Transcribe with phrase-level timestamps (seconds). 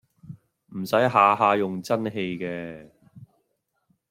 [0.69, 2.89] 唔駛下下用真氣嘅